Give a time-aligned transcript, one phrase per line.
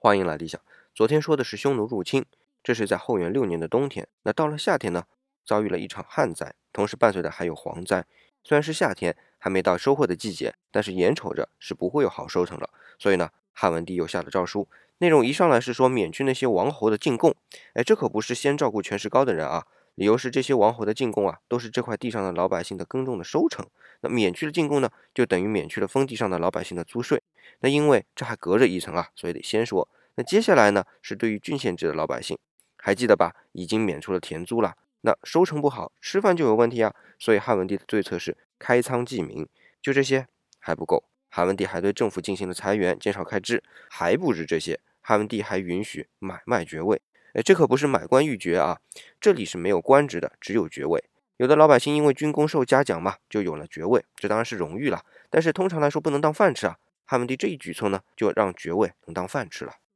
[0.00, 0.60] 欢迎来理想。
[0.94, 2.24] 昨天说的是匈奴入侵，
[2.62, 4.06] 这是在后元六年的冬天。
[4.22, 5.06] 那到了夏天呢，
[5.44, 8.06] 遭遇了一场旱灾，同时伴随的还有蝗灾。
[8.44, 12.70] 虽然是夏天，还没到收获的季节，但是眼瞅着是不会有好收成了。
[12.96, 17.34] 所以呢，汉文帝又下了诏书，内容一上来是说免去那些王侯的进贡。
[17.74, 19.66] 哎，这可不是先照顾权势高的人啊，
[19.98, 23.66] 理由是这些王侯的进贡啊，都是这块地上的老百姓的耕种的收成。
[24.00, 27.20] 那免去了进贡呢，就等于免去了封地上的老百姓的租税。
[27.62, 29.88] 那因为这还隔着一层啊，所以得先说。
[30.14, 32.38] 那接下来呢，是对于郡县制的老百姓，
[32.76, 33.34] 还记得吧？
[33.50, 34.76] 已经免除了田租了。
[35.00, 36.94] 那收成不好，吃饭就有问题啊。
[37.18, 39.48] 所以汉文帝的对策是开仓济民。
[39.82, 40.28] 就这些
[40.60, 43.64] 还不够，汉文帝还对政府进行了裁员，减少开支。
[43.90, 47.02] 还不止这些，汉文帝还允许买卖爵位。
[47.42, 48.78] 这可不是买官鬻爵啊，
[49.20, 51.04] 这里是没有官职的，只有爵位。
[51.36, 55.04] 有的老百姓因为军功受嘉奖嘛，就有了爵位，这当然是荣誉了。
[55.30, 56.76] 但是通常来说不能当饭吃啊。
[57.04, 59.72] 汉文帝这一举措呢，就让爵位能当饭吃了。